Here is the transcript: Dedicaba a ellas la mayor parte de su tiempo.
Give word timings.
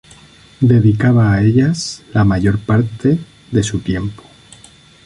Dedicaba 0.61 1.31
a 1.31 1.43
ellas 1.43 2.01
la 2.11 2.23
mayor 2.23 2.57
parte 2.57 3.19
de 3.51 3.61
su 3.61 3.81
tiempo. 3.81 4.23